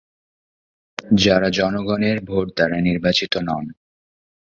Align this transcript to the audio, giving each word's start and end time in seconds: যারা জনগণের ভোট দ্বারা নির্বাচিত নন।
যারা 1.19 1.47
জনগণের 1.49 2.17
ভোট 2.25 2.47
দ্বারা 2.55 2.77
নির্বাচিত 2.79 3.33
নন। 3.39 3.65